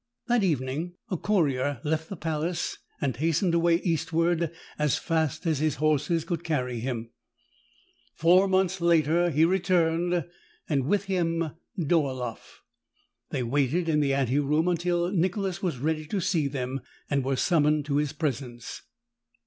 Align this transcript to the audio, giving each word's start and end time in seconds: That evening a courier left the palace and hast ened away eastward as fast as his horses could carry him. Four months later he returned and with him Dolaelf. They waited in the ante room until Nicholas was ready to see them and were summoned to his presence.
That 0.27 0.41
evening 0.43 0.95
a 1.11 1.15
courier 1.17 1.79
left 1.83 2.09
the 2.09 2.15
palace 2.15 2.79
and 2.99 3.15
hast 3.17 3.43
ened 3.43 3.53
away 3.53 3.75
eastward 3.83 4.51
as 4.79 4.97
fast 4.97 5.45
as 5.45 5.59
his 5.59 5.75
horses 5.75 6.23
could 6.25 6.43
carry 6.43 6.79
him. 6.79 7.11
Four 8.15 8.47
months 8.47 8.81
later 8.81 9.29
he 9.29 9.45
returned 9.45 10.25
and 10.67 10.87
with 10.87 11.03
him 11.03 11.51
Dolaelf. 11.77 12.63
They 13.29 13.43
waited 13.43 13.87
in 13.87 13.99
the 13.99 14.15
ante 14.15 14.39
room 14.39 14.67
until 14.67 15.11
Nicholas 15.11 15.61
was 15.61 15.77
ready 15.77 16.07
to 16.07 16.19
see 16.19 16.47
them 16.47 16.81
and 17.07 17.23
were 17.23 17.35
summoned 17.35 17.85
to 17.85 17.97
his 17.97 18.11
presence. 18.11 18.81